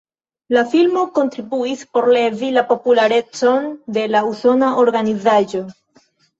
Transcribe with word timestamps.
La 0.55 0.61
filmo 0.69 1.03
kontribuis 1.17 1.83
por 1.99 2.09
levi 2.17 2.49
la 2.57 2.65
popularecon 2.71 3.71
de 4.01 4.09
la 4.17 4.25
usona 4.33 4.73
organizaĵo. 4.89 5.67